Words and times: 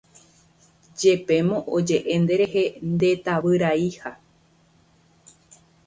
Jepémo 0.99 1.57
oje'e 1.75 2.13
nderehe 2.21 2.63
ndetavyraiha. 2.93 4.11